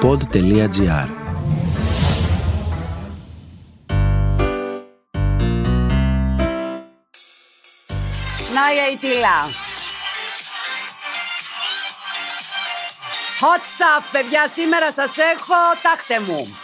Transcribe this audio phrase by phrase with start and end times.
[0.00, 1.08] pod.gr
[8.54, 9.48] Να η Αιτήλα.
[13.40, 16.56] Hot stuff, παιδιά, σήμερα σας έχω, τάχτε μου.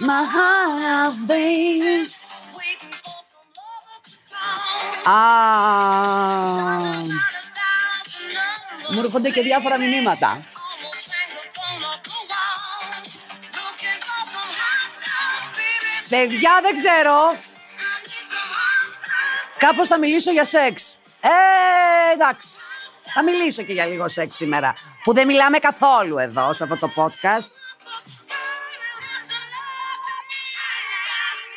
[0.00, 2.06] My heart beat.
[5.10, 5.16] Α,
[8.92, 10.38] μου έρχονται και διάφορα μηνύματα.
[16.08, 17.36] Παιδιά, δεν ξέρω.
[19.58, 20.98] Κάπως θα μιλήσω για σεξ.
[21.20, 22.48] Ε, εντάξει.
[23.14, 24.74] Θα μιλήσω και για λίγο σεξ σήμερα.
[25.02, 27.50] Που δεν μιλάμε καθόλου εδώ σε αυτό το podcast.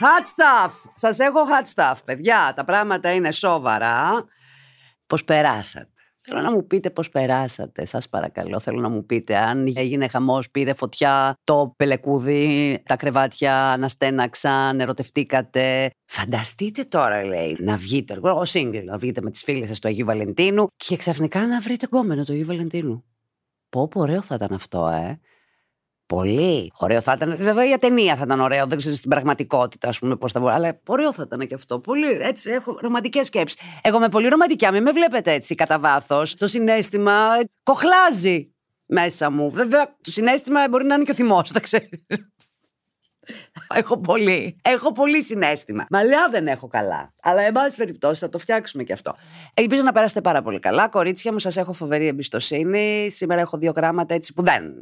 [0.01, 0.71] Hot stuff.
[0.95, 2.53] Σας έχω hot stuff, παιδιά.
[2.55, 4.25] Τα πράγματα είναι σοβαρά.
[5.07, 5.89] Πώς περάσατε;
[6.29, 8.59] Θέλω να μου πείτε πώς περάσατε, σας παρακαλώ.
[8.59, 15.89] Θέλω να μου πείτε αν έγινε χαμός, πήρε φωτιά το πελεκούδι, τα κρεβάτια αναστέναξαν, ερωτευτήκατε.
[16.05, 20.05] Φανταστείτε τώρα, λέει, να βγείτε, εγώ single, να βγείτε με τις φίλες σας του Αγίου
[20.05, 23.03] Βαλεντίνου και ξαφνικά να βρείτε κόμενο του Αγίου Βαλεντίνου.
[23.69, 25.19] Πω, πω, ωραίο θα ήταν αυτό, ε.
[26.13, 26.71] Πολύ.
[26.77, 27.35] Ωραίο θα ήταν.
[27.37, 28.67] Βέβαια για ταινία θα ήταν ωραίο.
[28.67, 30.53] Δεν ξέρω στην πραγματικότητα, ας πούμε, πώς θα μπορεί.
[30.53, 31.79] Αλλά ωραίο θα ήταν και αυτό.
[31.79, 32.11] Πολύ.
[32.21, 33.59] Έτσι, έχω ρομαντικές σκέψεις.
[33.81, 34.71] Εγώ είμαι πολύ ρομαντική.
[34.71, 36.35] Μην με βλέπετε έτσι κατά βάθος.
[36.35, 37.13] Το συνέστημα
[37.63, 38.53] κοχλάζει
[38.85, 39.49] μέσα μου.
[39.49, 41.85] Βέβαια, το συνέστημα μπορεί να είναι και ο θυμός, δεν ξέρω.
[43.79, 44.55] Έχω πολύ.
[44.61, 45.85] Έχω πολύ συνέστημα.
[45.89, 47.09] Μαλλιά δεν έχω καλά.
[47.21, 49.15] Αλλά, εν πάση περιπτώσει, θα το φτιάξουμε και αυτό.
[49.53, 50.87] Ελπίζω να περάσετε πάρα πολύ καλά.
[50.87, 53.09] Κορίτσια μου, σας έχω φοβερή εμπιστοσύνη.
[53.13, 54.73] Σήμερα έχω δύο γράμματα έτσι που δεν,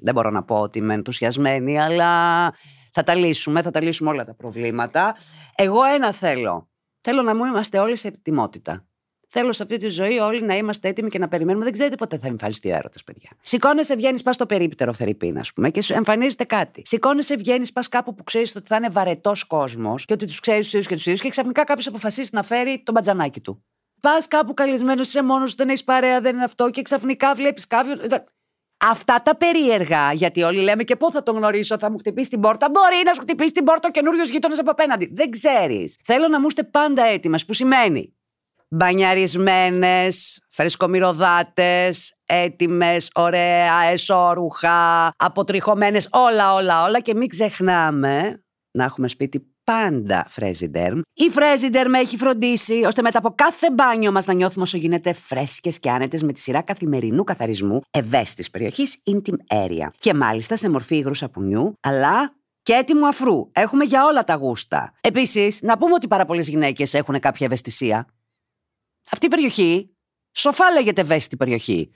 [0.00, 2.52] δεν μπορώ να πω ότι είμαι ενθουσιασμένη, αλλά
[2.92, 3.62] θα τα λύσουμε.
[3.62, 5.16] Θα τα λύσουμε όλα τα προβλήματα.
[5.54, 6.68] Εγώ ένα θέλω.
[7.00, 8.84] Θέλω να μου είμαστε όλοι σε ετοιμότητα.
[9.28, 11.64] Θέλω σε αυτή τη ζωή όλοι να είμαστε έτοιμοι και να περιμένουμε.
[11.64, 13.30] Δεν ξέρετε πότε θα εμφανιστεί ο έρωτας, παιδιά.
[13.42, 16.82] Σηκώνεσαι, βγαίνεις, πας στο περίπτερο Φερρυπίν, ας πούμε, και σου εμφανίζεται κάτι.
[16.84, 20.64] Σηκώνεσαι, βγαίνεις, πας κάπου που ξέρεις ότι θα είναι βαρετός κόσμος και ότι τους ξέρεις
[20.64, 23.64] τους ίδιους και τους ίδιους και ξαφνικά κάποιος αποφασίσει να φέρει τον μπατζανάκι του.
[24.00, 28.00] Πας κάπου καλεσμένος, είσαι μόνος, δεν έχεις παρέα, δεν είναι αυτό και ξαφνικά βλέπεις κάποιον.
[28.84, 32.40] Αυτά τα περίεργα, γιατί όλοι λέμε και πού θα τον γνωρίσω, θα μου χτυπήσει την
[32.40, 32.70] πόρτα.
[32.70, 35.10] Μπορεί να σου χτυπήσει την πόρτα ο καινούριος γείτονας από απέναντι.
[35.14, 35.96] Δεν ξέρεις.
[36.04, 38.15] Θέλω να μου είστε πάντα έτοιμε, που σημαίνει
[38.68, 49.50] μπανιαρισμένες, φρεσκομυρωδάτες, έτοιμες, ωραία, εσώρουχα, αποτριχωμένες, όλα, όλα, όλα και μην ξεχνάμε να έχουμε σπίτι
[49.64, 50.92] πάντα Φρέζιντερ.
[51.12, 55.12] Η Φρέζιντερ με έχει φροντίσει ώστε μετά από κάθε μπάνιο μας να νιώθουμε όσο γίνεται
[55.12, 59.88] φρέσκες και άνετες με τη σειρά καθημερινού καθαρισμού ευαίσθητης περιοχής Intim Area.
[59.98, 63.50] Και μάλιστα σε μορφή υγρούς σαπουνιού, αλλά και έτοιμου αφρού.
[63.52, 64.92] Έχουμε για όλα τα γούστα.
[65.00, 68.06] Επίσης, να πούμε ότι πάρα πολλές γυναίκες έχουν κάποια ευαισθησία.
[69.12, 69.96] Αυτή η περιοχή,
[70.32, 71.90] σοφά λέγεται ευαίσθητη περιοχή.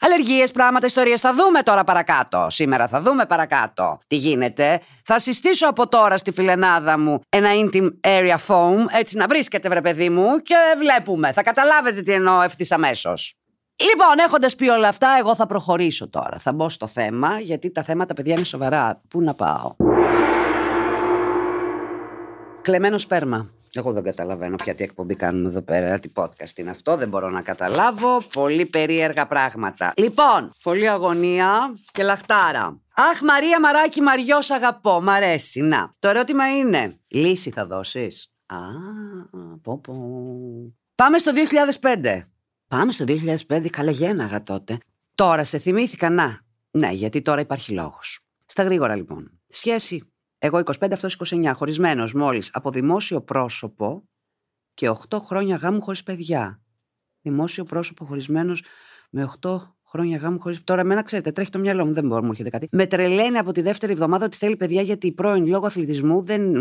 [0.00, 1.20] Αλλεργίες, πράγματα, ιστορίες.
[1.20, 2.46] Θα δούμε τώρα παρακάτω.
[2.50, 4.80] Σήμερα θα δούμε παρακάτω τι γίνεται.
[5.04, 9.80] Θα συστήσω από τώρα στη φιλενάδα μου ένα intim area foam, έτσι να βρίσκεται, βρε
[9.80, 11.32] παιδί μου, και βλέπουμε.
[11.32, 13.34] Θα καταλάβετε τι εννοώ ευθύς αμέσως.
[13.76, 16.38] Λοιπόν, έχοντας πει όλα αυτά, εγώ θα προχωρήσω τώρα.
[16.38, 19.02] Θα μπω στο θέμα, γιατί τα θέματα, παιδιά, είναι σοβαρά.
[19.08, 19.76] Πού να πάω;
[22.62, 23.55] Κλεμμένο σπέρμα.
[23.76, 27.30] Εγώ δεν καταλαβαίνω ποια τι εκπομπή κάνουμε εδώ πέρα, τι podcast είναι αυτό, δεν μπορώ
[27.30, 28.22] να καταλάβω.
[28.32, 29.92] Πολύ περίεργα πράγματα.
[29.96, 32.80] Λοιπόν, πολύ αγωνία και λαχτάρα.
[32.94, 35.00] Αχ, Μαρία Μαράκι Μαριό, αγαπώ.
[35.00, 35.60] Μ' αρέσει.
[35.60, 35.94] Να.
[35.98, 38.56] Το ερώτημα είναι, λύση θα δώσεις; Α,
[39.62, 39.94] πω πω.
[40.94, 41.32] Πάμε στο
[41.80, 42.22] 2005.
[42.68, 43.04] Πάμε στο
[43.48, 44.78] 2005, καλά γέναγα τότε.
[45.14, 46.40] Τώρα σε θυμήθηκα, να.
[46.70, 48.20] Ναι, γιατί τώρα υπάρχει λόγος.
[48.46, 49.40] Στα γρήγορα λοιπόν.
[49.48, 54.08] Σχέση εγώ 25, αυτός 29, χωρισμένος μόλις από δημόσιο πρόσωπο
[54.74, 56.60] και 8 χρόνια γάμου χωρίς παιδιά.
[57.20, 58.64] Δημόσιο πρόσωπο χωρισμένος
[59.10, 59.58] με 8
[59.88, 60.60] χρόνια γάμου χωρί.
[60.60, 62.68] Τώρα, εμένα ξέρετε, τρέχει το μυαλό μου, δεν μπορεί να μου έρχεται κάτι.
[62.72, 66.52] Με τρελαίνει από τη δεύτερη εβδομάδα ότι θέλει παιδιά γιατί η πρώην λόγω αθλητισμού δεν,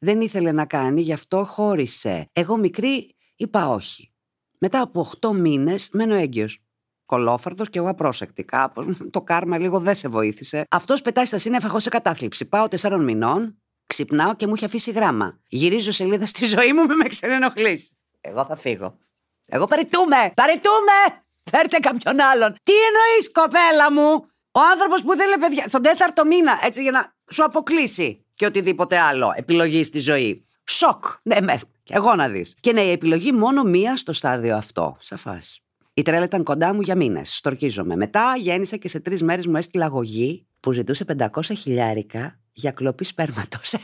[0.00, 2.28] δεν ήθελε να κάνει, γι' αυτό χώρισε.
[2.32, 4.12] Εγώ μικρή είπα όχι.
[4.58, 6.62] Μετά από 8 μήνες μένω έγκυος
[7.08, 8.44] κολόφαρδος και εγώ απρόσεκτη.
[8.44, 10.64] Κάπως το κάρμα λίγο δεν σε βοήθησε.
[10.70, 12.44] Αυτός πετάει στα σύννεφα, έχω σε κατάθλιψη.
[12.44, 15.38] Πάω τεσσάρων μηνών, ξυπνάω και μου έχει αφήσει γράμμα.
[15.48, 17.92] Γυρίζω σελίδα στη ζωή μου, με με ξενενοχλήσεις.
[18.20, 18.98] Εγώ θα φύγω.
[19.46, 20.32] Εγώ παρετούμε!
[20.34, 21.22] Παρετούμε!
[21.50, 22.54] Φέρτε κάποιον άλλον.
[22.62, 24.26] Τι εννοείς, κοπέλα μου!
[24.52, 28.98] Ο άνθρωπος που θέλει παιδιά στον τέταρτο μήνα, έτσι για να σου αποκλείσει και οτιδήποτε
[28.98, 30.44] άλλο επιλογή στη ζωή.
[30.64, 31.04] Σοκ!
[31.22, 31.60] Ναι, με.
[31.88, 32.54] Εγώ να δεις.
[32.60, 34.96] Και ναι, η επιλογή μόνο μία στο στάδιο αυτό.
[35.00, 35.62] Σαφάς.
[35.98, 37.36] Η τρέλα ήταν κοντά μου για μήνες.
[37.36, 37.96] Στορκίζομαι.
[37.96, 43.04] Μετά γέννησα και σε τρεις μέρες μου έστειλα αγωγή που ζητούσε 500 χιλιάρικα για κλοπή
[43.04, 43.74] σπέρματος.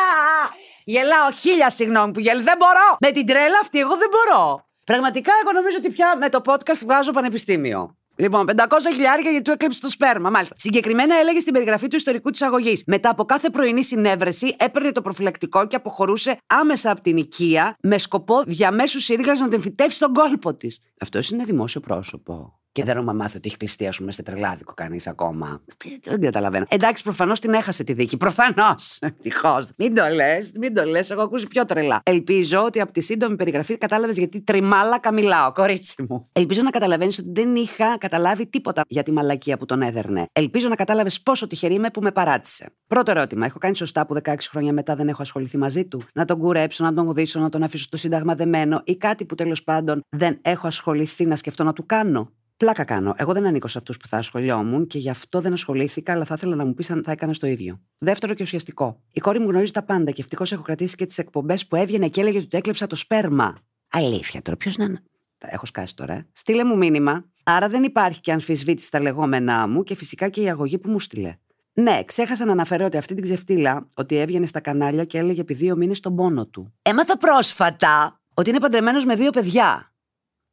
[0.84, 2.42] Γελάω χίλια συγγνώμη που γελ.
[2.42, 2.96] Δεν μπορώ!
[3.00, 4.66] Με την τρέλα αυτή, εγώ δεν μπορώ.
[4.84, 7.97] Πραγματικά, εγώ νομίζω ότι πια με το podcast βγάζω πανεπιστήμιο.
[8.18, 10.54] Λοιπόν, 500 χιλιάρια γιατί του έκλεψε το σπέρμα, μάλιστα.
[10.58, 12.82] Συγκεκριμένα έλεγε στην περιγραφή του ιστορικού της αγωγής.
[12.86, 17.98] Μετά από κάθε πρωινή συνέβρεση, έπαιρνε το προφυλακτικό και αποχωρούσε άμεσα από την οικία με
[17.98, 20.80] σκοπό διαμέσου σύριγγα να την φυτέψει στον κόλπο της.
[21.00, 22.57] Αυτό είναι δημόσιο πρόσωπο.
[22.78, 25.60] Και δεν έχουμε μάθει ότι έχει κλειστεί, ας πούμε, σε τρελάδικο κανείς ακόμα.
[26.04, 26.64] Δεν καταλαβαίνω.
[26.68, 28.16] Εντάξει, προφανώς την έχασε τη δίκη.
[28.16, 28.98] Προφανώς.
[29.00, 29.68] Ευτυχώς.
[29.76, 31.10] Μην το λες, μην το λες.
[31.10, 32.00] Έχω ακούσει πιο τρελά.
[32.02, 36.26] Ελπίζω ότι από τη σύντομη περιγραφή κατάλαβες γιατί τριμάλα μιλάω, κορίτσι μου.
[36.32, 40.26] Ελπίζω να καταλαβαίνεις ότι δεν είχα καταλάβει τίποτα για τη μαλακία που τον έδερνε.
[40.32, 42.72] Ελπίζω να κατάλαβες πόσο τυχερή είμαι που με παράτησε.
[42.86, 43.46] Πρώτο ερώτημα.
[43.46, 46.84] Έχω κάνει σωστά που 16 χρόνια μετά δεν έχω ασχοληθεί μαζί του; Να τον κουρέψω,
[46.84, 50.38] να τον γουδίσω, να τον αφήσω στο σύνταγμα δεμένο ή κάτι που τέλος πάντων δεν
[50.42, 53.14] έχω ασχοληθεί να σκεφτώ να του κάνω; Πλάκα κάνω.
[53.16, 56.34] Εγώ δεν ανήκω σε αυτούς που θα ασχολιόμουν και γι' αυτό δεν ασχολήθηκα, αλλά θα
[56.34, 57.80] ήθελα να μου πεις αν θα έκανα το ίδιο.
[57.98, 59.02] Δεύτερο και ουσιαστικό.
[59.12, 62.08] Η κόρη μου γνωρίζει τα πάντα και ευτυχώς έχω κρατήσει και τις εκπομπές που έβγαινε
[62.08, 63.58] και έλεγε ότι του έκλεψα το σπέρμα.
[63.88, 64.98] Αλήθεια τώρα, ποιος να.
[65.38, 66.14] Έχω σκάσει τώρα.
[66.14, 66.26] Ε.
[66.32, 67.24] Στείλε μου μήνυμα.
[67.42, 71.00] Άρα δεν υπάρχει και αμφισβήτηση στα λεγόμενά μου και φυσικά και η αγωγή που μου
[71.00, 71.36] στείλε.
[71.72, 75.54] Ναι, ξέχασα να αναφέρω ότι αυτή την ξεφτύλα ότι έβγαινε στα κανάλια και έλεγε επί
[75.54, 76.74] δύο μήνες τον πόνο του.
[76.82, 79.92] Έμαθα πρόσφατα ότι είναι παντρεμένος με δύο παιδιά.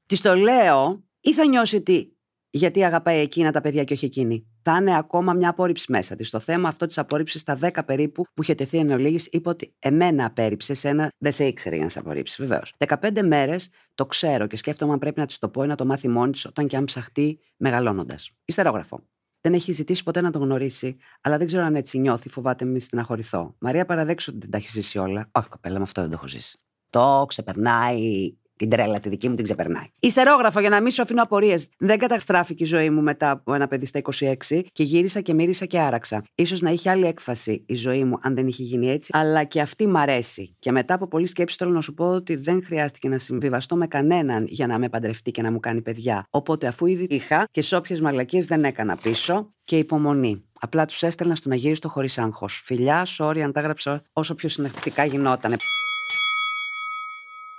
[0.05, 2.17] Της το λέω ή θα νιώσει ότι
[2.49, 4.47] γιατί αγαπάει εκείνα τα παιδιά και όχι εκείνη.
[4.61, 6.29] Θα είναι ακόμα μια απόρριψη μέσα της.
[6.29, 9.75] Το θέμα αυτό της απόρριψης στα 10 περίπου που είχε τεθεί εν ολίγης, είπε ότι
[9.79, 12.41] εμένα απέρριψε, σένα δεν σε ήξερε για να σε απορρίψει.
[12.41, 12.73] Βεβαίως.
[12.77, 15.85] 15 μέρες το ξέρω και σκέφτομαι αν πρέπει να της το πω ή να το
[15.85, 18.31] μάθει μόνη της όταν και αν ψαχτεί μεγαλώνοντας.
[18.45, 19.03] Ιστερόγραφο.
[19.41, 22.79] Δεν έχει ζητήσει ποτέ να τον γνωρίσει, αλλά δεν ξέρω αν έτσι νιώθει, φοβάται μη
[22.79, 23.55] στεναχωρηθώ.
[23.59, 25.29] Μαρία, παραδέξω ότι δεν τα έχει ζήσει όλα.
[25.31, 26.59] Όχι, κοπέλα, με αυτό δεν το έχω ζήσει.
[26.89, 29.85] Το ξεπερνάει την τρέλα τη δική μου την ξεπερνάει.
[29.99, 31.67] Ιστερόγραφο για να μην σου αφήνω απορίες.
[31.77, 34.01] Δεν καταστράφηκε η ζωή μου μετά από ένα παιδί στα
[34.49, 36.23] 26 και γύρισα και μύρισα και άραξα.
[36.45, 39.61] σω να είχε άλλη έκφαση η ζωή μου αν δεν είχε γίνει έτσι, αλλά και
[39.61, 40.55] αυτή μ' αρέσει.
[40.59, 43.87] Και μετά από πολλή σκέψη θέλω να σου πω ότι δεν χρειάστηκε να συμβιβαστώ με
[43.87, 46.25] κανέναν για να με παντρευτεί και να μου κάνει παιδιά.
[46.29, 50.43] Οπότε αφού ήδη είχα και σε όποιες μαλακίες δεν έκανα πίσω και υπομονή.
[50.59, 52.61] Απλά τους έστελνα στο να γυρίσω χωρίς άγχος.
[52.65, 55.55] Φιλιά, sorry αν τα έγραψα όσο πιο συνεχτικά γινότανε.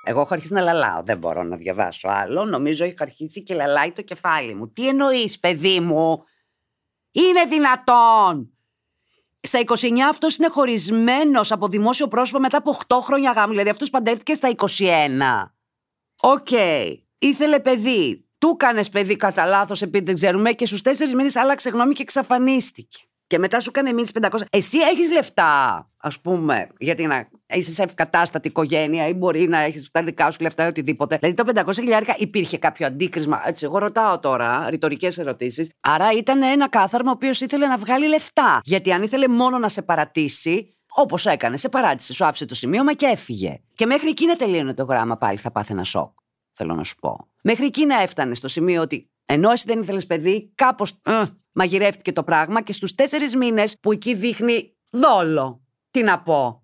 [0.09, 1.03] Εγώ έχω αρχίσει να λαλάω.
[1.03, 2.45] Δεν μπορώ να διαβάσω άλλο.
[2.45, 4.73] Νομίζω έχει αρχίσει και λαλάει το κεφάλι μου.
[4.73, 6.25] Τι εννοείς, παιδί μου,
[7.13, 8.51] Είναι δυνατόν.
[9.41, 13.51] Στα 29 αυτός είναι χωρισμένος από δημόσιο πρόσωπο μετά από 8 χρόνια γάμου.
[13.51, 15.53] Δηλαδή αυτός παντρεύτηκε στα 21.
[16.21, 16.49] Οκ.
[17.19, 18.29] Ήθελε παιδί.
[18.39, 22.03] Του έκανε παιδί κατά λάθος επειδή δεν ξέρουμε και στους τέσσερις μήνες άλλαξε γνώμη και
[22.03, 24.29] εξαφανίστηκε και μετά σου έκανε μήνυση 500.
[24.51, 29.89] Εσύ έχεις λεφτά, ας πούμε, γιατί να είσαι σε ευκατάστατη οικογένεια ή μπορεί να έχεις
[29.93, 31.19] τα δικά σου λεφτά ή οτιδήποτε.
[31.21, 33.43] Δηλαδή το 500 χιλιάρικα υπήρχε κάποιο αντίκρισμα.
[33.45, 35.71] Έτσι, εγώ ρωτάω τώρα ρητορικές ερωτήσεις.
[35.81, 38.61] Άρα ήταν ένα κάθαρμα ο οποίος ήθελε να βγάλει λεφτά.
[38.65, 42.95] Γιατί αν ήθελε μόνο να σε παρατήσει, Όπως έκανε, σε παράτησε, σου άφησε το σημείωμα
[42.95, 43.61] και έφυγε.
[43.75, 46.11] Και μέχρι εκεί να τελείωνε το γράμμα πάλι θα πάθει ένα σοκ.
[46.53, 47.29] Θέλω να σου πω.
[47.43, 51.23] Μέχρι εκεί να έφτανε στο σημείο ότι ενώ εσύ δεν ήθελες παιδί, κάπως ε,
[51.55, 55.65] μαγειρεύτηκε το πράγμα και στους τέσσερις μήνες που εκεί δείχνει δόλο.
[55.91, 56.63] Τι να πω.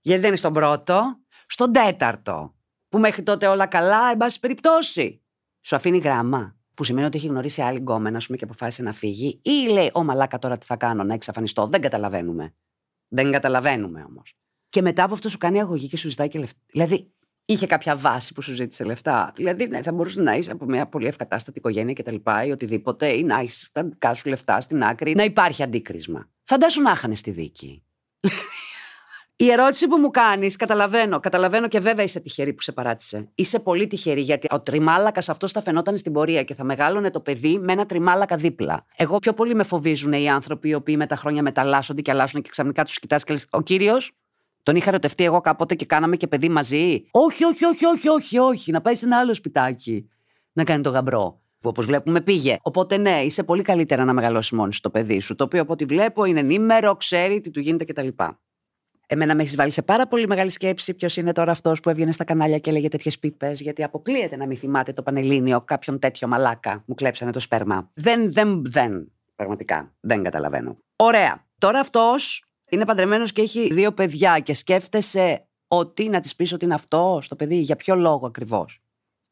[0.00, 2.54] Γιατί δεν είναι στον πρώτο, στον τέταρτο.
[2.88, 5.22] Που μέχρι τότε όλα καλά, εν πάση περιπτώσει.
[5.60, 6.56] Σου αφήνει γράμμα.
[6.74, 9.40] Που σημαίνει ότι έχει γνωρίσει άλλη γκόμενα, ας πούμε, και αποφάσισε να φύγει.
[9.42, 11.66] Ή λέει, Ω μαλάκα τώρα τι θα κάνω, να εξαφανιστώ.
[11.66, 12.54] Δεν καταλαβαίνουμε.
[13.08, 14.34] Δεν καταλαβαίνουμε όμως.
[14.68, 16.58] Και μετά από αυτό σου κάνει αγωγή και σου ζητάει και λεφτά.
[16.66, 17.14] Δηλαδή,
[17.46, 19.32] είχε κάποια βάση που σου ζήτησε λεφτά.
[19.34, 22.50] Δηλαδή, ναι, θα μπορούσε να είσαι από μια πολύ ευκατάστατη οικογένεια και τα λοιπά, ή
[22.50, 26.28] οτιδήποτε, ή να έχει τα δικά σου λεφτά στην άκρη, να υπάρχει αντίκρισμα.
[26.44, 27.82] Φαντάσου να είχαν στη δίκη.
[29.38, 33.28] Η ερώτηση που μου κάνεις, καταλαβαίνω, καταλαβαίνω και βέβαια είσαι τυχερή που σε παράτησε.
[33.34, 37.20] Είσαι πολύ τυχερή γιατί ο τριμάλακας αυτός θα φαινόταν στην πορεία και θα μεγάλωνε το
[37.20, 38.84] παιδί με ένα τριμάλακα δίπλα.
[38.96, 42.42] Εγώ πιο πολύ με φοβίζουν οι άνθρωποι οι οποίοι με τα χρόνια μεταλλάσσονται και αλλάσσουν
[42.42, 44.12] και ξαφνικά τους κοιτάς και λες: Ο κύριος,
[44.66, 47.06] τον είχα ερωτευτεί εγώ κάποτε και κάναμε και παιδί μαζί.
[47.10, 48.70] Όχι, όχι, όχι, όχι, όχι, όχι.
[48.70, 50.08] Να πάει σε ένα άλλο σπιτάκι
[50.52, 51.40] να κάνει το γαμπρό.
[51.60, 52.56] Που όπως βλέπουμε πήγε.
[52.62, 55.34] Οπότε ναι, είσαι πολύ καλύτερα να μεγαλώσεις μόνη το παιδί σου.
[55.34, 58.08] Το οποίο από ό,τι βλέπω είναι ενήμερο, ξέρει τι του γίνεται κτλ.
[59.06, 62.12] Εμένα με έχεις βάλει σε πάρα πολύ μεγάλη σκέψη ποιος είναι τώρα αυτός που έβγαινε
[62.12, 66.28] στα κανάλια και έλεγε τέτοιες πίπες, γιατί αποκλείεται να μην θυμάται το Πανελλήνιο κάποιον τέτοιο
[66.28, 66.82] μαλάκα.
[66.86, 67.90] Μου κλέψανε το σπέρμα.
[67.94, 69.12] Δεν, δεν, δεν.
[69.36, 69.94] Πραγματικά.
[70.00, 70.78] Δεν καταλαβαίνω.
[70.96, 71.44] Ωραία.
[71.58, 76.64] Τώρα αυτός είναι παντρεμένος και έχει δύο παιδιά και σκέφτεσαι ότι να της πεις ότι
[76.64, 77.56] είναι αυτό στο παιδί.
[77.56, 78.82] Για ποιο λόγο ακριβώς;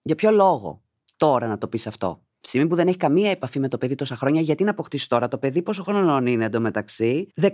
[0.03, 0.83] Για ποιο λόγο
[1.17, 4.17] τώρα να το πεις αυτό; Στιγμή που δεν έχει καμία επαφή με το παιδί τόσα
[4.17, 7.50] χρόνια, γιατί να αποκτήσει τώρα το παιδί, πόσο χρόνο είναι εντωμεταξύ; 16.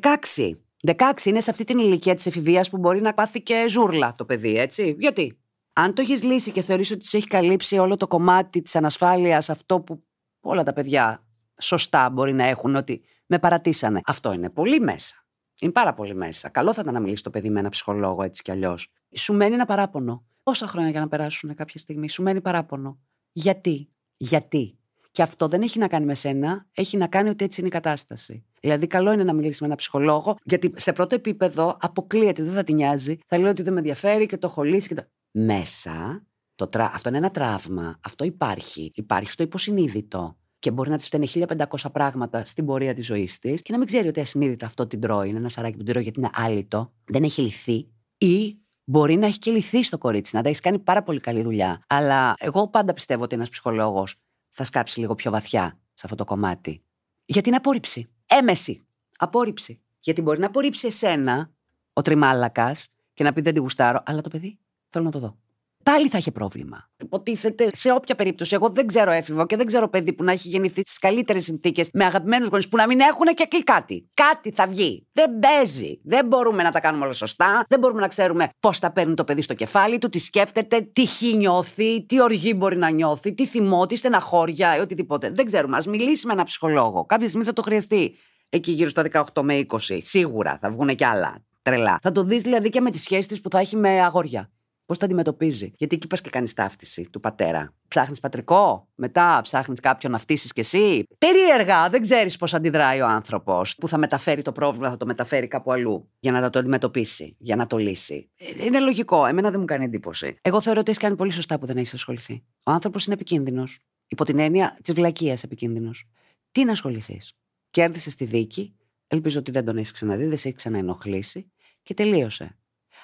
[0.87, 4.25] 16 είναι σε αυτή την ηλικία της εφηβείας που μπορεί να πάθει και ζούρλα το
[4.25, 4.97] παιδί, έτσι.
[4.99, 5.41] Γιατί;
[5.73, 9.51] Αν το έχεις λύσει και θεωρείς ότι σε έχει καλύψει όλο το κομμάτι της ανασφάλειας,
[9.51, 10.05] αυτό που
[10.41, 11.25] όλα τα παιδιά
[11.61, 14.01] σωστά μπορεί να έχουν, ότι με παρατήσανε.
[14.05, 15.20] Αυτό είναι πολύ μέσα.
[15.61, 16.49] Είναι πάρα πολύ μέσα.
[16.49, 18.89] Καλό θα ήταν να μιλήσει το παιδί με ένα ψυχολόγο έτσι κι αλλιώς.
[19.17, 20.25] Σου μένει ένα παράπονο.
[20.43, 22.99] Πόσα χρόνια για να περάσουν κάποια στιγμή, σου μένει παράπονο.
[23.33, 24.79] Γιατί, γιατί;
[25.13, 27.73] Και αυτό δεν έχει να κάνει με σένα, έχει να κάνει ότι έτσι είναι η
[27.73, 28.45] κατάσταση.
[28.61, 32.65] Δηλαδή, καλό είναι να μιλήσεις με έναν ψυχολόγο, γιατί σε πρώτο επίπεδο αποκλείεται, δεν θα
[32.65, 33.19] την νοιάζει.
[33.27, 35.03] Θα λέει ότι δεν με ενδιαφέρει και το έχω λύσει και το.
[35.31, 36.91] Μέσα, το τρα...
[36.95, 37.99] αυτό είναι ένα τραύμα.
[38.01, 38.93] Αυτό υπάρχει.
[38.95, 40.37] Υπάρχει στο υποσυνείδητο.
[40.61, 43.87] Και μπορεί να της φταίνει 1500 πράγματα στην πορεία της ζωής της και να μην
[43.87, 45.29] ξέρει ότι ασυνείδητα αυτό την τρώει.
[45.29, 47.89] Είναι ένα σαράκι που την τρώει γιατί είναι άλυτο, δεν έχει λυθεί.
[48.19, 51.43] Ή μπορεί να έχει και λυθεί στο κορίτσι, να τα έχεις κάνει πάρα πολύ καλή
[51.43, 51.85] δουλειά.
[51.87, 54.17] Αλλά εγώ πάντα πιστεύω ότι ένας ψυχολόγος
[54.51, 56.83] θα σκάψει λίγο πιο βαθιά σε αυτό το κομμάτι.
[57.25, 58.09] Γιατί είναι απόρριψη.
[58.27, 58.87] Έμεση.
[59.17, 59.81] Απόρριψη.
[60.01, 61.51] Γιατί μπορεί να απορρίψει εσένα,
[61.93, 65.39] ο τριμάλακας, και να πει δεν τη γουστάρω, αλλά το παιδί θέλω να το δω
[65.83, 66.89] πάλι θα είχε πρόβλημα.
[67.03, 68.55] Υποτίθεται σε όποια περίπτωση.
[68.55, 71.89] Εγώ δεν ξέρω έφηβο και δεν ξέρω παιδί που να έχει γεννηθεί στις καλύτερες συνθήκες
[71.93, 74.09] με αγαπημένους γονείς που να μην έχουν και εκεί κάτι.
[74.15, 75.07] Κάτι θα βγει.
[75.13, 76.01] Δεν παίζει.
[76.05, 77.65] Δεν μπορούμε να τα κάνουμε όλα σωστά.
[77.69, 81.07] Δεν μπορούμε να ξέρουμε πώς θα παίρνει το παιδί στο κεφάλι του, τι σκέφτεται, τι
[81.07, 85.31] χει νιώθει, τι οργή μπορεί να νιώθει, τι θυμό, τι στεναχώρια ή οτιδήποτε.
[85.31, 85.77] Δεν ξέρουμε.
[85.77, 87.05] Α μιλήσει με ένα ψυχολόγο.
[87.07, 88.15] Κάποια στιγμή θα το χρειαστεί.
[88.49, 89.03] Εκεί γύρω στα
[89.35, 89.99] 18 με 20.
[90.03, 91.45] Σίγουρα θα βγουν κι άλλα.
[91.63, 91.99] Τρελά.
[92.03, 94.51] Θα το δεις δηλαδή και με τις σχέσεις που θα έχει με αγόρια
[94.91, 95.73] πώς τα αντιμετωπίζει.
[95.77, 97.75] Γιατί εκεί πας και κάνεις ταύτιση του πατέρα.
[97.89, 101.05] Ψάχνεις πατρικό, μετά ψάχνεις κάποιον να φτύσεις κι εσύ.
[101.19, 105.49] Περίεργα, δεν ξέρεις πώς αντιδράει ο άνθρωπος που θα μεταφέρει το πρόβλημα, θα το μεταφέρει
[105.49, 108.31] κάπου αλλού για να το αντιμετωπίσει, για να το λύσει.
[108.37, 109.27] Ε, είναι λογικό.
[109.27, 110.37] Εμένα δεν μου κάνει εντύπωση.
[110.43, 112.43] Εγώ θεωρώ ότι έχει κάνει πολύ σωστά που δεν έχεις ασχοληθεί.
[112.65, 113.79] Ο άνθρωπος είναι επικίνδυνος.
[114.09, 116.07] Υπό την έννοια της βλακείας επικίνδυνος.
[116.53, 117.33] Τι να ασχοληθείς.
[117.71, 118.75] Κέρδισες τη δίκη,
[119.07, 121.51] ελπίζω ότι δεν τον έχεις ξαναδεί, δεν σε έχει ξαναενοχλήσει
[121.83, 122.55] και τελείωσε.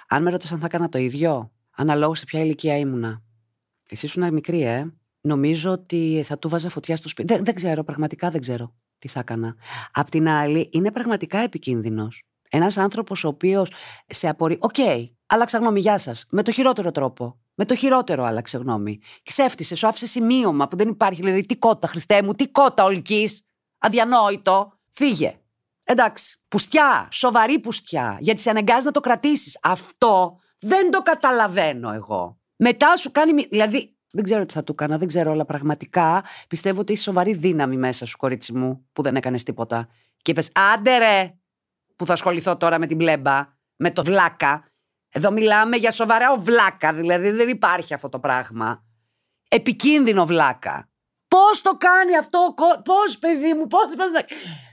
[0.08, 3.22] Αν με ρωτήσαν θα έκανα το ίδιο, αναλόγως σε ποια ηλικία ήμουνα.
[3.88, 4.92] Εσύ ήσουν μικρή, ε.
[5.20, 7.34] Νομίζω ότι θα του βάζα φωτιά στο σπίτι.
[7.34, 9.54] Δεν, δεν ξέρω, πραγματικά δεν ξέρω τι θα έκανα.
[9.92, 12.22] Απ' την άλλη, είναι πραγματικά επικίνδυνος.
[12.50, 13.72] Ένας άνθρωπος ο οποίος
[14.06, 14.56] σε απορεί.
[14.60, 16.26] OK, okay, άλλαξα γνώμη, γεια σας.
[16.30, 17.38] Με το χειρότερο τρόπο.
[17.54, 18.98] Με το χειρότερο άλλαξε γνώμη.
[19.22, 21.20] Ξέφτισες, σου άφησες σημείωμα που δεν υπάρχει.
[21.22, 23.44] Δηλαδή, τι κότα, Χριστέ μου, τι κότα ολικής.
[23.78, 24.72] Αδιανόητο.
[24.90, 25.40] Φύγε.
[25.84, 26.40] Εντάξει.
[26.48, 27.08] Πουστιά.
[27.10, 28.18] Σοβαρή πουστιά.
[28.20, 29.58] Γιατί σε αναγκάζει να το κρατήσεις.
[29.62, 32.40] Αυτό δεν το καταλαβαίνω εγώ.
[32.56, 33.46] Μετά σου κάνει.
[33.50, 37.32] Δηλαδή, δεν ξέρω τι θα του έκανα, δεν ξέρω, αλλά πραγματικά πιστεύω ότι έχει σοβαρή
[37.32, 39.88] δύναμη μέσα σου, κορίτσι μου, που δεν έκανες τίποτα.
[40.22, 41.34] Και είπες, άντε ρε,
[41.96, 44.64] που θα ασχοληθώ τώρα με την πλέμπα, με το βλάκα.
[45.08, 48.84] Εδώ μιλάμε για σοβαρά ο βλάκα, δηλαδή δεν υπάρχει αυτό το πράγμα.
[49.48, 50.90] Επικίνδυνο βλάκα.
[51.28, 52.54] Πώς το κάνει αυτό,
[52.84, 53.84] πώς παιδί μου, πώς.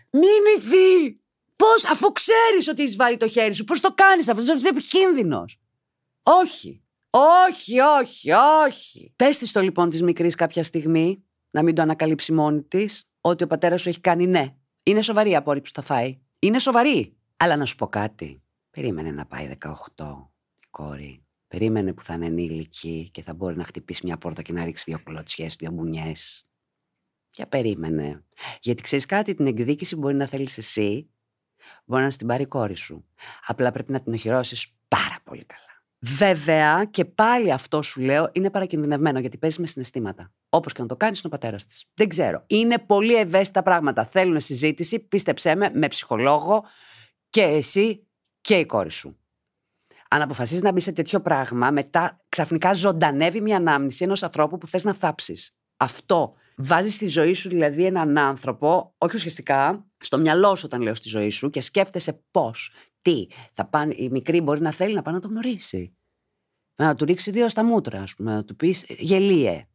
[0.09, 1.21] Μην εσύ!
[1.55, 5.62] Πώς, αφού ξέρεις ότι έχεις βάλει το χέρι σου, πώς το κάνεις αυτό, είσαι επικίνδυνος.
[6.24, 6.84] Όχι.
[7.10, 8.32] Όχι, όχι,
[8.68, 9.13] όχι.
[9.15, 13.44] Πες της το λοιπόν της μικρής κάποια στιγμή, να μην το ανακαλύψει μόνη της, ότι
[13.44, 14.56] ο πατέρας σου έχει κάνει ναι.
[14.84, 16.20] Είναι σοβαρή η απόρριψη που θα φάει.
[16.39, 17.18] Είναι σοβαρή.
[17.38, 18.44] Αλλά να σου πω κάτι.
[18.70, 19.72] Περίμενε να πάει 18
[20.60, 21.25] η κόρη.
[21.48, 24.84] Περίμενε που θα είναι ενήλικη και θα μπορεί να χτυπήσει μια πόρτα και να ρίξει
[24.88, 26.48] δύο κλωτσιές, δύο μπουνιές.
[27.34, 28.24] Για περίμενε.
[28.60, 31.10] Γιατί ξέρεις κάτι, την εκδίκηση μπορεί να θέλεις εσύ,
[31.86, 33.06] μπορεί να στην πάρει η κόρη σου.
[33.46, 35.73] Απλά πρέπει να την οχυρώσεις πάρα πολύ καλά.
[36.05, 40.33] Βέβαια, και πάλι αυτό σου λέω είναι παρακινδυνευμένο γιατί παίζεις με συναισθήματα.
[40.50, 41.86] Όπως και να το κάνεις, είναι ο πατέρας της.
[41.93, 42.43] Δεν ξέρω.
[42.48, 44.05] Είναι πολύ ευαίσθητα πράγματα.
[44.05, 46.63] Θέλουν συζήτηση, πίστεψέ με, με ψυχολόγο
[47.29, 48.07] και εσύ
[48.41, 49.17] και η κόρη σου.
[50.10, 54.67] Αν αποφασίζει να μπει σε τέτοιο πράγμα, μετά ξαφνικά ζωντανεύει μια ανάμνηση ενός ανθρώπου που
[54.67, 55.55] θες να θάψεις.
[55.77, 56.33] Αυτό.
[56.57, 61.10] Βάζεις στη ζωή σου δηλαδή έναν άνθρωπο, όχι ουσιαστικά, στο μυαλό σου όταν λέω στη
[61.10, 62.72] ζωή σου και σκέφτεσαι πώς
[63.03, 63.27] τι.
[63.53, 65.98] Θα πάνε, η μικρή μπορεί να θέλει να πάει να το γνωρίσει.
[66.75, 69.67] Να του ρίξει δύο στα μούτρα, ας πούμε, να του πεις γελίε.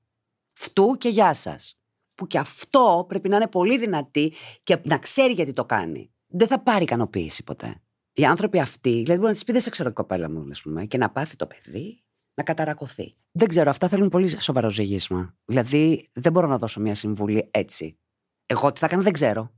[0.53, 1.79] Φτού και γεια σας.
[2.15, 4.33] Που και αυτό πρέπει να είναι πολύ δυνατή
[4.63, 6.13] και να ξέρει γιατί το κάνει.
[6.27, 7.83] Δεν θα πάρει ικανοποίηση ποτέ.
[8.13, 10.85] Οι άνθρωποι αυτοί, δηλαδή μπορεί να τη πει: Δεν σε ξέρω, κοπέλα μου, ας πούμε,
[10.85, 12.03] και να πάθει το παιδί
[12.35, 13.17] να καταρακωθεί.
[13.33, 15.35] Δεν ξέρω, αυτά θέλουν πολύ σοβαρό ζυγίσμα.
[15.45, 17.99] Δηλαδή, δεν μπορώ να δώσω μια συμβουλή έτσι.
[18.47, 19.53] Εγώ τι θα κάνω, δεν ξέρω.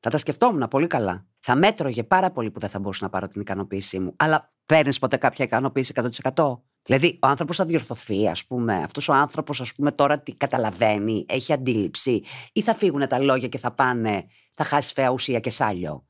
[0.00, 1.26] Θα τα σκεφτόμουν πολύ καλά.
[1.48, 4.14] Θα μέτρωγε πάρα πολύ που δεν θα μπορούσα να πάρω την ικανοποίησή μου.
[4.16, 5.92] Αλλά παίρνεις ποτέ κάποια ικανοποίηση
[6.34, 6.60] 100%.
[6.82, 8.76] Δηλαδή, ο άνθρωπος θα διορθωθεί, ας πούμε.
[8.76, 12.22] Αυτός ο άνθρωπος, ας πούμε, τώρα τι καταλαβαίνει, έχει αντίληψη,
[12.52, 16.06] ή θα φύγουν τα λόγια και θα πάνε, θα χάσει φαία ουσία και σάλιο.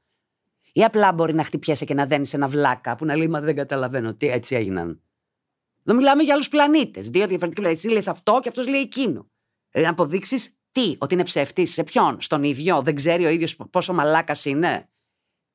[0.72, 3.56] Ή απλά μπορεί να χτυπιέσαι και να δένεις ένα βλάκα που να λέει Μα δεν
[3.56, 5.02] καταλαβαίνω τι έτσι έγιναν.
[5.82, 7.08] Δεν μιλάμε για άλλους πλανήτες.
[7.08, 7.84] Δύο διαφορετικοί πλανήτες.
[7.84, 9.30] Εσύ λες αυτό και αυτός λέει εκείνο.
[9.70, 13.56] Δηλαδή, να αποδείξεις τι, ότι είναι ψεύτης, σε ποιον, στον ίδιο, δεν ξέρει ο ίδιος
[13.70, 14.88] πόσο μαλάκας είναι.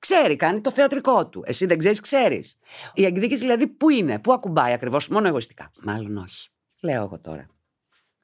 [0.02, 1.44] Ξέρει, κάνει το θεατρικό του.
[1.46, 2.58] Εσύ δεν ξέρεις, ξέρεις.
[2.94, 5.72] Η εκδίκηση δηλαδή πού είναι, πού ακουμπάει ακριβώς, μόνο εγωιστικά.
[5.84, 6.50] Μάλλον όχι.
[6.82, 7.48] Λέω εγώ τώρα.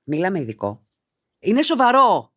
[0.04, 0.88] Μίλαμε ειδικό.
[1.40, 2.34] Είναι σοβαρό.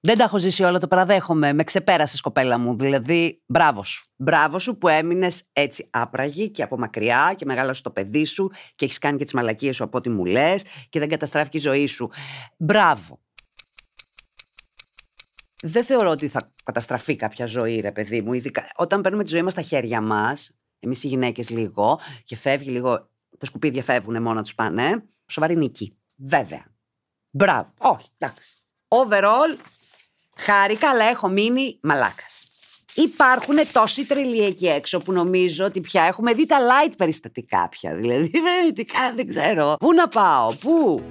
[0.00, 1.52] Δεν τα έχω ζήσει όλα, το παραδέχομαι.
[1.52, 2.76] Με ξεπέρασες, κοπέλα μου.
[2.76, 4.10] Δηλαδή, μπράβο σου.
[4.16, 8.84] Μπράβο σου που έμεινες έτσι άπραγη και από μακριά και μεγάλωσε το παιδί σου και
[8.84, 11.86] έχεις κάνει και τις μαλακίες σου από ό,τι μου λες και δεν καταστράφηκε η ζωή
[11.86, 12.10] σου.
[12.56, 13.21] Μπράβο.
[15.62, 18.32] Δεν θεωρώ ότι θα καταστραφεί κάποια ζωή, ρε παιδί μου.
[18.32, 20.50] Ειδικά όταν παίρνουμε τη ζωή μας στα χέρια μας,
[20.80, 23.10] εμείς οι γυναίκες λίγο, και φεύγει λίγο.
[23.38, 25.04] Τα σκουπίδια φεύγουν μόνο τους πάνε.
[25.26, 25.96] Σοβαρή νίκη.
[26.16, 26.64] Βέβαια.
[27.30, 27.72] Μπράβο.
[27.78, 28.56] Όχι, εντάξει.
[28.88, 29.58] Overall,
[30.36, 32.46] χάρηκα, αλλά έχω μείνει μαλάκας.
[32.94, 37.94] Υπάρχουν τόσοι τρελοί εκεί έξω που νομίζω ότι πια έχουμε δει τα light περιστατικά πια.
[37.94, 38.30] Δηλαδή,
[39.16, 39.76] δεν ξέρω.
[39.78, 41.02] Πού να πάω, πού;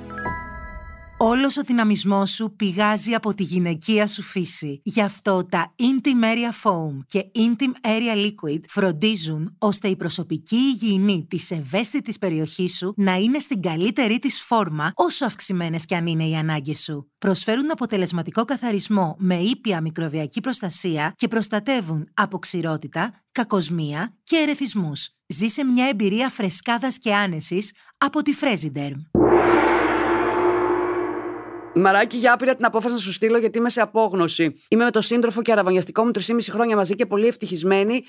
[1.23, 4.81] Όλος ο δυναμισμός σου πηγάζει από τη γυναικεία σου φύση.
[4.83, 11.25] Γι' αυτό τα Intim Area Foam και Intim Area Liquid φροντίζουν ώστε η προσωπική υγιεινή
[11.29, 16.27] της ευαίσθητης περιοχής σου να είναι στην καλύτερη της φόρμα όσο αυξημένες κι αν είναι
[16.27, 17.11] οι ανάγκες σου.
[17.17, 25.09] Προσφέρουν αποτελεσματικό καθαρισμό με ήπια μικροβιακή προστασία και προστατεύουν από ξηρότητα, κακοσμία και ερεθισμούς.
[25.27, 29.21] Ζήσε μια εμπειρία φρεσκάδας και άνεσης από τη Fresiderm.
[31.75, 34.61] Μαράκι, για πήρα την απόφαση να σου στείλω γιατί είμαι σε απόγνωση.
[34.69, 38.03] Είμαι με το σύντροφο και αραβωνιαστικό μου 3,5 χρόνια μαζί και πολύ ευτυχισμένη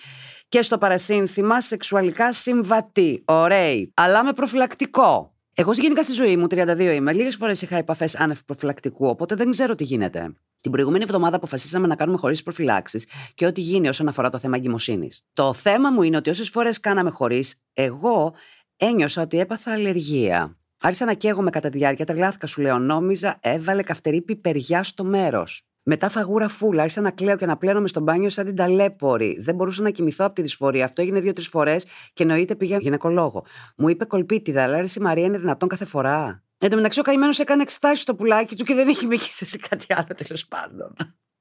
[0.49, 3.23] και στο παρασύνθημα σεξουαλικά συμβατή.
[3.25, 3.92] Ωραίοι.
[3.97, 5.35] Αλλά με προφυλακτικό.
[5.54, 7.12] Εγώ γενικά στη ζωή μου, 32 είμαι.
[7.12, 10.35] Λίγες φορές είχα επαφές άνευ προφυλακτικού, οπότε δεν ξέρω τι γίνεται.
[10.61, 14.57] Την προηγούμενη εβδομάδα αποφασίσαμε να κάνουμε χωρίς προφυλάξεις και ό,τι γίνει όσον αφορά το θέμα
[14.57, 15.25] εγκυμοσύνης.
[15.33, 18.35] Το θέμα μου είναι ότι όσες φορές κάναμε χωρίς, εγώ
[18.76, 20.57] ένιωσα ότι έπαθα αλλεργία.
[20.85, 22.79] Άρχισα να καίγομαι κατά τη διάρκεια, τρελάθηκα σου λέω.
[22.79, 25.67] Νόμιζα, έβαλε καυτερή πιπεριά στο μέρος.
[25.83, 29.39] Μετά φαγούρα φούλα, άρχισα να κλαίω και να πλένομαι στο μπάνιο σαν την ταλέπορη.
[29.41, 30.85] Δεν μπορούσα να κοιμηθώ από τη δυσφορία.
[30.85, 33.45] Αυτό έγινε δύο-τρεις φορές και εννοείται πήγα γυναικολόγο.
[33.77, 36.43] Μου είπε κολπίτιδα, αλλά η Μαρία είναι δυνατόν κάθε φορά.
[36.59, 39.87] Εν τω μεταξύ, ο καημένος έκανε εξετάσεις στο πουλάκι του και δεν έχει σε κάτι
[39.89, 40.95] άλλο τέλος πάντων.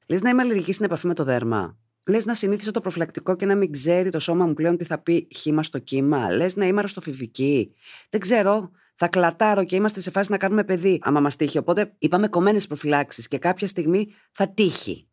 [0.07, 1.77] Λες να είμαι αλλεργική στην επαφή με το δέρμα.
[2.07, 4.97] Λες να συνήθισα το προφυλακτικό και να μην ξέρει το σώμα μου πλέον τι θα
[4.97, 6.31] πει χύμα στο κύμα.
[6.31, 7.73] Λες να είμαι αρρωστοφοβική.
[8.09, 8.71] Δεν ξέρω
[9.01, 11.57] θα κλατάρω και είμαστε σε φάση να κάνουμε παιδί, άμα μας τύχει.
[11.57, 15.07] Οπότε είπαμε κομμένες προφυλάξεις και κάποια στιγμή θα τύχει.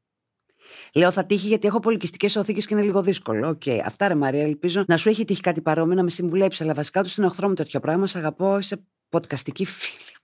[0.94, 3.48] Λέω θα τύχει γιατί έχω πολυκυστικές ωοθήκες και είναι λίγο δύσκολο.
[3.48, 3.80] OK, okay.
[3.84, 6.60] αυτά ρε Μαρία, ελπίζω να σου έχει τύχει κάτι παρόμοιο να με συμβουλέψεις.
[6.60, 8.06] Αλλά βασικά ούτε στον οχτρό μου τέτοιο πράγμα.
[8.06, 10.16] Σε αγαπώ, είσαι podcastική φίλη.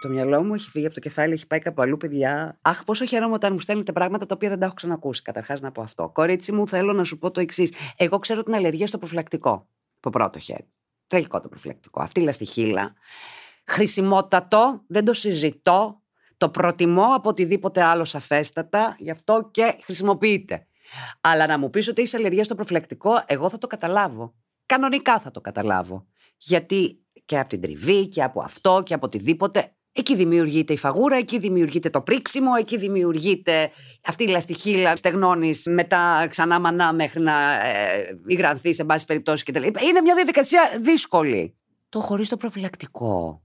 [0.00, 2.58] Το μυαλό μου έχει φύγει από το κεφάλι, έχει πάει κάπου αλλού, παιδιά.
[2.62, 5.22] Αχ, πόσο χαίρομαι όταν μου στέλνετε πράγματα τα οποία δεν τα έχω ξανακούσει.
[5.22, 6.08] Καταρχάς να πω αυτό.
[6.08, 7.72] Κορίτσι μου, θέλω να σου πω το εξής.
[7.96, 9.68] Εγώ ξέρω την αλλεργία στο προφυλακτικό.
[10.00, 10.66] Το πρώτο χέρι.
[11.06, 12.02] Τραγικό το προφυλακτικό.
[12.02, 12.94] Αυτή η χείλα.
[13.66, 16.00] Χρησιμότατο, δεν το συζητώ.
[16.36, 20.66] Το προτιμώ από οτιδήποτε άλλο σαφέστατα, γι' αυτό και χρησιμοποιείται.
[21.20, 24.34] Αλλά να μου πεις ότι έχεις αλλεργία στο προφυλακτικό, εγώ θα το καταλάβω.
[24.66, 26.06] Κανονικά θα το καταλάβω.
[26.36, 31.16] Γιατί και από την τριβή και από αυτό και από οτιδήποτε Εκεί δημιουργείται η φαγούρα,
[31.16, 33.70] εκεί δημιουργείται το πρίξιμο, εκεί δημιουργείται
[34.02, 39.62] αυτή η λαστιχίλα, στεγνώνεις μετά ξανά μανά μέχρι να ε, υγρανθείς σε πάση περιπτώσει κτλ.
[39.62, 41.56] Είναι μια διαδικασία δύσκολη.
[41.88, 43.42] Το χωρίς το προφυλακτικό.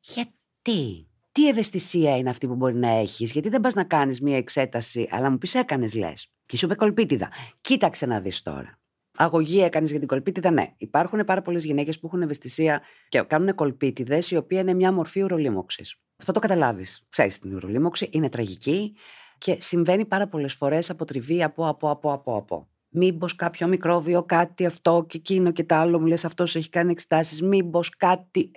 [0.00, 4.36] Γιατί; Τι ευαισθησία είναι αυτή που μπορεί να έχεις, Γιατί δεν πας να κάνεις μια
[4.36, 6.30] εξέταση, αλλά μου πεις έκανες λες.
[6.46, 7.28] Και σου είπε κολπίτιδα.
[7.60, 8.78] Κοίταξε να δεις τώρα
[9.16, 10.50] αγωγή έκανες για την κολπίτιδα.
[10.50, 14.92] Ναι, υπάρχουν πάρα πολλές γυναίκες που έχουν ευαισθησία και κάνουν κολπίτιδες, η οποία είναι μια
[14.92, 15.96] μορφή ουρολίμωξης.
[16.16, 17.06] Αυτό το καταλάβεις.
[17.08, 18.94] Ξέρεις την ουρολίμωξη, είναι τραγική
[19.38, 22.68] και συμβαίνει πάρα πολλές φορές από τριβή από, από, από, από, από.
[22.88, 26.90] Μήπως κάποιο μικρόβιο, κάτι αυτό και εκείνο και τα άλλο μου λες αυτός έχει κάνει
[26.90, 27.42] εξετάσεις.
[27.42, 28.50] Μήπως κάτι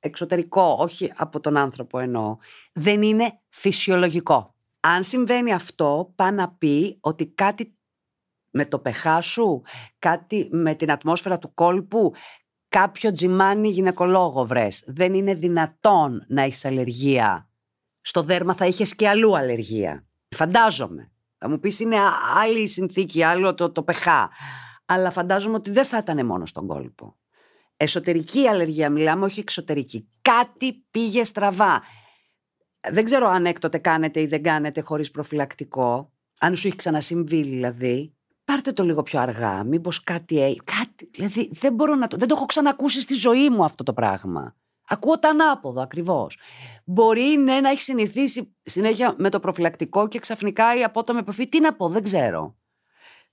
[0.00, 2.36] εξωτερικό, όχι από τον άνθρωπο εννοώ.
[2.72, 4.54] Δεν είναι φυσιολογικό.
[4.80, 7.75] Αν συμβαίνει αυτό, πάει να πει ότι κάτι
[8.56, 9.62] με το πεχά σου,
[9.98, 12.12] κάτι με την ατμόσφαιρα του κόλπου,
[12.68, 14.84] κάποιο τζιμάνι γυναικολόγο βρες.
[14.86, 17.50] Δεν είναι δυνατόν να έχεις αλλεργία.
[18.00, 20.06] Στο δέρμα θα είχες και αλλού αλλεργία.
[20.28, 21.10] Φαντάζομαι.
[21.38, 21.96] Θα μου πεις είναι
[22.36, 24.30] άλλη η συνθήκη, άλλο το, το πεχά.
[24.86, 27.16] Αλλά φαντάζομαι ότι δεν θα ήταν μόνος στον κόλπο.
[27.76, 30.08] Εσωτερική αλλεργία μιλάμε, όχι εξωτερική.
[30.22, 31.82] Κάτι πήγε στραβά.
[32.90, 36.12] Δεν ξέρω αν έκτοτε κάνετε ή δεν κάνετε χωρίς προφυλακτικό.
[36.40, 38.15] Αν σου έχει ξανασυμβεί δηλαδή
[38.46, 39.64] πάρτε το λίγο πιο αργά.
[39.64, 40.60] Μήπως κάτι έχει.
[40.64, 41.10] Κάτι.
[41.12, 42.16] Δηλαδή δεν μπορώ να το.
[42.16, 44.56] Δεν το έχω ξανακούσει στη ζωή μου αυτό το πράγμα.
[44.88, 46.38] Ακούω τα ανάποδο ακριβώς.
[46.84, 51.48] Μπορεί ναι, να έχει συνηθίσει συνέχεια με το προφυλακτικό και ξαφνικά η απότομη επαφή.
[51.48, 52.56] Τι να πω, δεν ξέρω.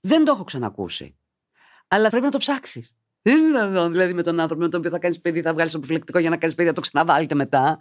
[0.00, 1.18] Δεν το έχω ξανακούσει.
[1.88, 2.96] Αλλά πρέπει να το ψάξεις.
[3.22, 5.72] Δεν είναι δυνατόν δηλαδή με τον άνθρωπο με τον οποίο θα κάνεις παιδί, θα βγάλεις
[5.72, 7.78] το προφυλακτικό για να κάνεις παιδί, θα το ξαναβάλετε μετά.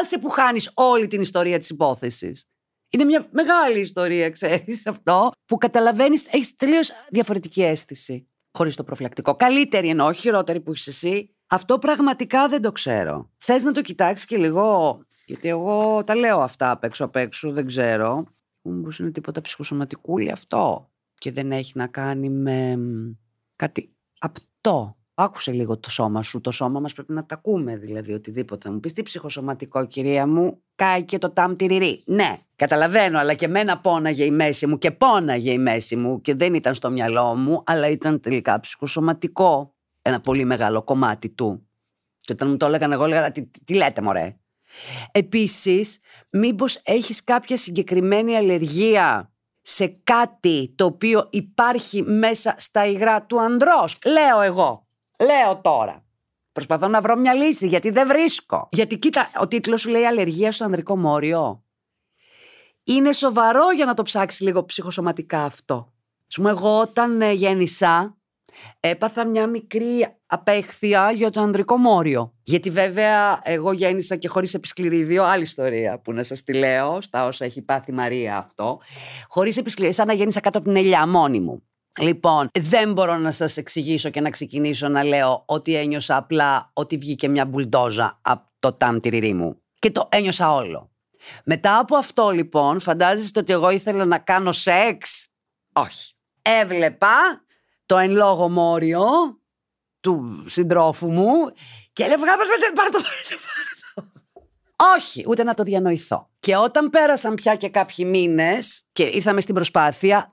[0.00, 2.48] Άσε που χάνεις όλη την ιστορία της υπόθεσης.
[2.90, 9.34] Είναι μια μεγάλη ιστορία, ξέρεις αυτό, που καταλαβαίνεις, έχεις τελείως διαφορετική αίσθηση χωρίς το προφυλακτικό.
[9.34, 11.30] Καλύτερη εννοώ, χειρότερη που είσαι εσύ.
[11.46, 13.30] Αυτό πραγματικά δεν το ξέρω.
[13.38, 14.98] Θες να το κοιτάξεις και λίγο.
[15.26, 18.24] Γιατί εγώ τα λέω αυτά απ' έξω απ' έξω, δεν ξέρω.
[18.62, 20.90] Μήπω είναι τίποτα ψυχοσωματικούλη αυτό.
[21.14, 22.78] Και δεν έχει να κάνει με
[23.56, 24.95] κάτι απτό.
[25.18, 26.40] Άκουσε λίγο το σώμα σου.
[26.40, 28.68] Το σώμα μας πρέπει να τα ακούμε, δηλαδή οτιδήποτε.
[28.68, 32.02] Θα μου πεις τι ψυχοσωματικό, κυρία μου, κάει και το τάμ τυριρί.
[32.06, 36.34] Ναι, καταλαβαίνω, αλλά και μένα πόναγε η μέση μου και πόναγε η μέση μου και
[36.34, 39.74] δεν ήταν στο μυαλό μου, αλλά ήταν τελικά ψυχοσωματικό.
[40.02, 41.68] Ένα πολύ μεγάλο κομμάτι του.
[42.20, 44.36] Και όταν μου το έλεγαν, εγώ έλεγα, τι, τι, τι λέτε, μωρέ.
[45.12, 45.98] Επίσης,
[46.32, 53.98] μήπως έχεις κάποια συγκεκριμένη αλλεργία σε κάτι το οποίο υπάρχει μέσα στα υγρά του ανδρός;
[54.04, 54.85] Λέω εγώ.
[55.20, 56.04] Λέω τώρα.
[56.52, 58.68] Προσπαθώ να βρω μια λύση γιατί δεν βρίσκω.
[58.72, 61.64] Γιατί κοίτα, ο τίτλος σου λέει αλλεργία στο ανδρικό μόριο.
[62.84, 65.92] Είναι σοβαρό για να το ψάξεις λίγο ψυχοσωματικά αυτό.
[66.28, 68.16] Σου πούμε, εγώ όταν ε, γέννησα,
[68.80, 72.34] έπαθα μια μικρή απέχθεια για το ανδρικό μόριο.
[72.42, 77.26] Γιατί βέβαια εγώ γέννησα και χωρίς επισκληρίδιο, άλλη ιστορία που να σας τη λέω, στα
[77.26, 78.80] όσα έχει πάθει η Μαρία αυτό.
[79.28, 81.62] Χωρίς επισκληρίδιο, σαν να γέννησα κάτω από την ελιά μόνη μου.
[81.98, 86.96] Λοιπόν, δεν μπορώ να σας εξηγήσω και να ξεκινήσω να λέω ότι ένιωσα απλά ότι
[86.96, 88.98] βγήκε μια μπουλντόζα από το τάμ
[89.34, 89.60] μου.
[89.78, 90.90] Και το ένιωσα όλο.
[91.44, 95.28] Μετά από αυτό λοιπόν, φαντάζεστε ότι εγώ ήθελα να κάνω σεξ;
[95.72, 96.14] Όχι.
[96.42, 97.44] Έβλεπα
[97.86, 99.04] το εν λόγω μόριο
[100.00, 101.32] του συντρόφου μου
[101.92, 102.38] και έλεγα βγάλω
[102.74, 104.08] πάρε το, πάρε το, πάρε
[104.96, 106.30] Όχι, ούτε να το διανοηθώ.
[106.40, 110.30] Και όταν πέρασαν πια και κάποιοι μήνες και ήρθαμε στην προσπάθεια,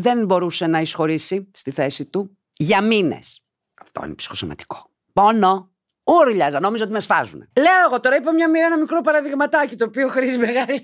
[0.00, 3.42] δεν μπορούσε να εισχωρήσει στη θέση του για μήνες.
[3.80, 4.90] Αυτό είναι ψυχοσωματικό.
[5.12, 5.72] Πόνο.
[6.04, 7.48] Ούρλιαζα, νόμιζα ότι με σφάζουν.
[7.56, 10.82] Λέω εγώ τώρα, είπα μια, ένα μικρό παραδειγματάκι το οποίο χρήζει μεγάλη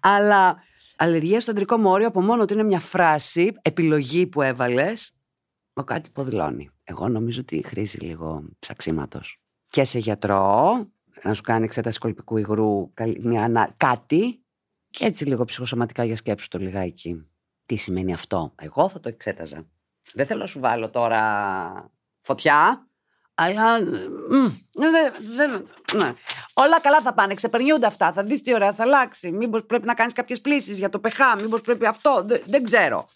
[0.00, 0.62] Αλλά
[0.96, 5.12] αλλεργία στο αντρικό μόριο από μόνο ότι είναι μια φράση, επιλογή που έβαλες,
[5.72, 6.70] ο κάτι υποδηλώνει.
[6.84, 9.40] Εγώ νομίζω ότι χρήζει λίγο ψαξίματος.
[9.68, 10.86] Και σε γιατρό,
[11.22, 14.44] να σου κάνει εξέταση κολπικού υγρού, μια, κάτι,
[14.90, 17.26] και έτσι λίγο ψυχοσωματικά για σκέψου το λιγάκι.
[17.72, 18.52] Τι σημαίνει αυτό.
[18.56, 19.66] Εγώ θα το εξέταζα.
[20.12, 22.86] Δεν θέλω να σου βάλω τώρα φωτιά,
[23.34, 23.78] αλλά.
[25.94, 26.12] ναι.
[26.52, 28.12] Όλα καλά θα πάνε, ξεπερνιούνται αυτά.
[28.12, 29.30] Θα δεις τι ωραία θα αλλάξει.
[29.30, 32.22] Μήπως πρέπει να κάνεις κάποιες πλήσεις για το πεχά, μήπως πρέπει αυτό.
[32.26, 33.08] Δεν, δεν ξέρω.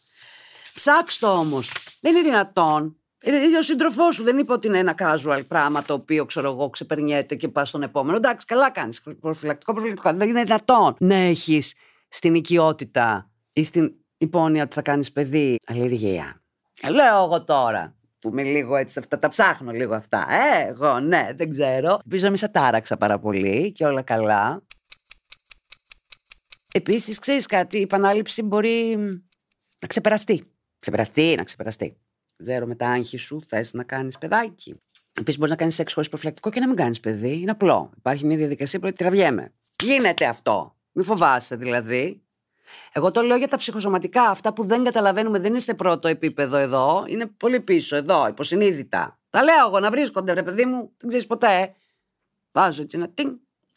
[0.75, 1.73] Ψάξ το όμως.
[2.01, 2.97] Δεν είναι δυνατόν.
[3.19, 6.71] Ε, ο σύντροφός σου δεν είπε ότι είναι ένα casual πράγμα το οποίο ξέρω εγώ
[6.71, 8.17] ξεπερνιέται και πας στον επόμενο.
[8.17, 9.03] Εντάξει, καλά κάνεις.
[9.21, 10.13] Προφυλακτικό, προφυλακτικό.
[10.13, 11.75] Δεν είναι δυνατόν να έχεις
[12.09, 16.43] στην οικειότητα ή στην υπόνοια ότι θα κάνεις παιδί αλλεργία.
[16.91, 20.27] Λέω εγώ τώρα που είμαι λίγο έτσι αυτά, τα ψάχνω λίγο αυτά.
[20.31, 21.99] Ε, εγώ ναι, δεν ξέρω.
[22.05, 24.63] Ελπίζω να μην σε τάραξα πάρα πολύ και όλα καλά.
[26.73, 28.97] Επίσης, ξέρεις κάτι, η επανάληψη μπορεί
[29.79, 30.51] να ξεπεραστεί.
[30.79, 31.97] Ξεπεραστεί, να ξεπεραστεί.
[32.43, 34.81] Ξέρω με τα άγχη σου, θες να κάνεις παιδάκι.
[35.19, 37.41] Επίσης, μπορείς να κάνεις σεξ χωρίς προφυλακτικό και να μην κάνεις παιδί.
[37.41, 37.91] Είναι απλό.
[37.97, 39.53] Υπάρχει μια διαδικασία που τραβιέμαι.
[39.83, 40.77] Γίνεται αυτό.
[40.93, 42.26] Μην φοβάσαι δηλαδή.
[42.93, 44.23] Εγώ το λέω για τα ψυχοσωματικά.
[44.23, 47.05] Αυτά που δεν καταλαβαίνουμε δεν είναι σε πρώτο επίπεδο εδώ.
[47.07, 49.19] Είναι πολύ πίσω εδώ, υποσυνείδητα.
[49.31, 51.75] Τα λέω εγώ να βρίσκονται, ρε παιδί μου, δεν ξέρεις ποτέ.
[52.53, 53.33] Βάζω έτσι ένα τίνγκ,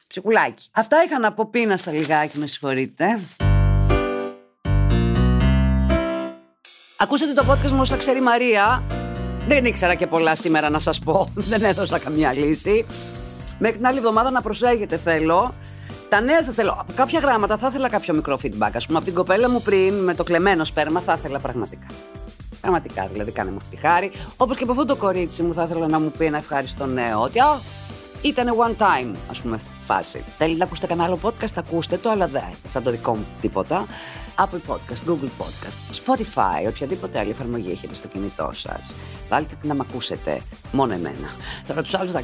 [0.08, 0.68] ψυχουλάκι.
[0.72, 3.20] Αυτά είχα να πω, πίνασα λιγάκι, με συγχωρείτε.
[6.98, 8.84] Ακούσατε το podcast μου όσο ξέρει Μαρία.
[9.48, 11.34] Δεν ήξερα και πολλά σήμερα να σας πω.
[11.52, 12.86] Δεν έδωσα καμία λύση.
[13.60, 15.54] Μέχρι την άλλη εβδομάδα να προσέχετε θέλω.
[16.10, 16.76] Τα νέα σας θέλω.
[16.80, 18.72] Από κάποια γράμματα θα ήθελα κάποιο μικρό feedback.
[18.74, 21.86] Α πούμε, από την κοπέλα μου πριν με το κλεμμένο σπέρμα θα ήθελα πραγματικά.
[22.62, 24.12] Πραγματικά, δηλαδή, κάνε μου αυτή τη χάρη.
[24.38, 27.22] Όπως και από αυτό το κορίτσι μου θα ήθελα να μου πει ένα ευχάριστο νέο.
[27.22, 27.60] Ότι α,
[28.22, 30.24] ήταν one time, ας πούμε, φάση.
[30.38, 33.86] Θέλετε να ακούσετε κανένα άλλο podcast, ακούστε το, αλλά δεν σαν το δικό μου τίποτα.
[34.40, 38.96] Apple Podcast, Google Podcast, Spotify, οποιαδήποτε άλλη εφαρμογή έχετε στο κινητό σας.
[39.30, 40.42] Βάλτε την να μ' ακούσετε.
[40.72, 41.30] Μόνο εμένα.
[41.68, 42.24] Τώρα τους άλλους θα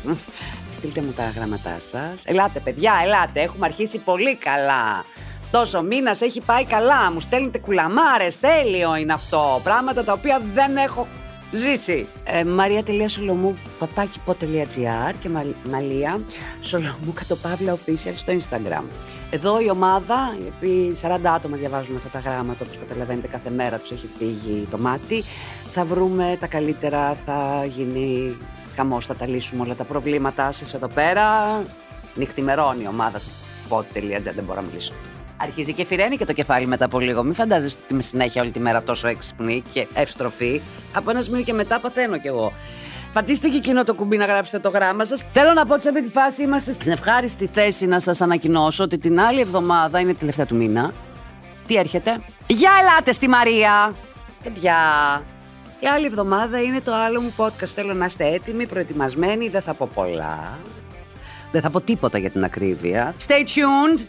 [0.70, 2.24] Στείλτε μου τα γράμματά σας.
[2.26, 3.42] Ελάτε, παιδιά, ελάτε.
[3.42, 5.06] Έχουμε αρχίσει πολύ καλά.
[5.44, 7.12] Αυτός ο μήνας έχει πάει καλά.
[7.12, 8.40] Μου στέλνετε κουλαμάρες.
[8.40, 9.62] Τέλειο είναι αυτό.
[9.64, 11.08] Πράγματα τα οποία δεν έχω
[11.52, 12.08] ζήσει.
[12.24, 15.30] Ε, Μαρία.σολομού παπάκι.gr και
[15.70, 16.20] Μαλία
[16.62, 18.84] Σολομού κατοπαύλα official στο Instagram.
[19.30, 23.78] Εδώ η ομάδα, οι οποίοι 40 άτομα διαβάζουν αυτά τα γράμματα, όπως καταλαβαίνετε κάθε μέρα
[23.78, 25.24] τους έχει φύγει το μάτι,
[25.72, 28.38] θα βρούμε τα καλύτερα, θα γίνει
[28.76, 31.62] χαμός, θα τα λύσουμε όλα τα προβλήματά σας εδώ πέρα.
[32.16, 33.32] Νυχτημερώνει η ομάδα του
[33.70, 34.94] pod.gr, δεν μπορώ να μιλήσω.
[35.38, 37.24] Αρχίζει και φυρένει και το κεφάλι μετά από λίγο.
[37.24, 40.62] Μην φαντάζεστε ότι είμαι συνέχεια όλη τη μέρα τόσο έξυπνη και ευστροφή.
[40.94, 42.54] Από ένα σημείο και μετά παθαίνω κι εγώ.
[43.14, 45.24] Πατήστε και εκείνο το κουμπί να γράψετε το γράμμα σας.
[45.32, 48.84] Θέλω να πω ότι σε αυτή τη φάση είμαστε στην ευχάριστη θέση να σας ανακοινώσω
[48.84, 50.94] ότι την άλλη εβδομάδα είναι τελευταία του μήνα.
[51.68, 53.96] Τι έρχεται; Για ελάτε στη Μαρία!
[54.44, 54.76] Παιδιά,
[55.80, 57.66] η άλλη εβδομάδα είναι το άλλο μου podcast.
[57.76, 59.50] Θέλω να είστε έτοιμοι, προετοιμασμένοι.
[59.50, 60.60] Δεν θα πω πολλά.
[61.52, 63.14] Δεν θα πω τίποτα για την ακρίβεια.
[63.28, 64.02] Stay tuned.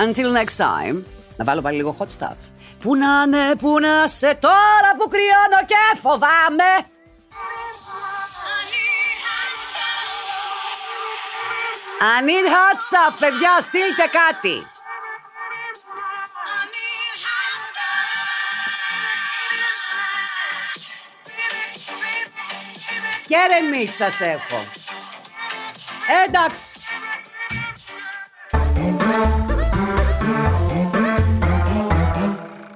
[0.00, 1.02] Until next time.
[1.36, 2.36] Να βάλω πάλι λίγο hot stuff.
[2.80, 6.88] Πού να είναι, πού να σε τώρα που κρυώνω και φοβάμαι.
[12.02, 14.66] I need hot stuff, παιδιά, στείλτε κάτι.
[23.28, 24.64] Και δεν μίξ σας έχω.
[26.24, 26.69] Εντάξει.